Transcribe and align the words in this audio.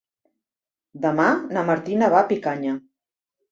Demà 1.03 1.27
na 1.59 1.65
Martina 1.69 2.11
va 2.17 2.25
a 2.25 2.29
Picanya. 2.35 2.75